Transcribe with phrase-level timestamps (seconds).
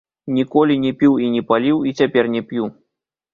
[0.35, 2.65] Ніколі не піў і не паліў, і цяпер не п'ю.